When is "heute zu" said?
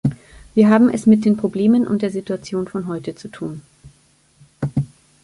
2.87-3.27